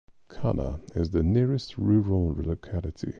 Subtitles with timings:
[0.29, 3.09] Kanna is the nearest rural locality.